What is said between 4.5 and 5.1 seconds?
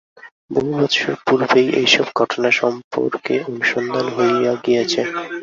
গিয়াছে।